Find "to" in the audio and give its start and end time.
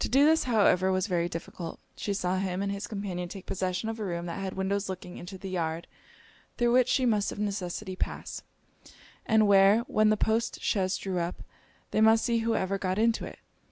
0.00-0.08